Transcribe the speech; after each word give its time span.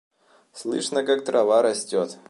Слышно 0.51 1.03
как 1.03 1.23
трава 1.25 1.61
растет. 1.61 2.17